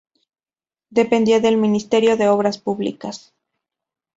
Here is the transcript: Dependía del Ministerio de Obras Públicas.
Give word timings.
Dependía 0.89 1.39
del 1.39 1.57
Ministerio 1.57 2.17
de 2.17 2.27
Obras 2.27 2.57
Públicas. 2.57 3.35